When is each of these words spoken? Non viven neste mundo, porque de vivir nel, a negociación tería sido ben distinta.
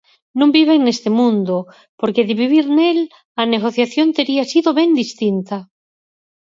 Non 0.39 0.49
viven 0.57 0.79
neste 0.83 1.09
mundo, 1.19 1.55
porque 1.99 2.25
de 2.27 2.35
vivir 2.41 2.65
nel, 2.77 2.99
a 3.41 3.43
negociación 3.53 4.07
tería 4.17 4.43
sido 4.51 4.69
ben 4.79 4.91
distinta. 5.01 5.57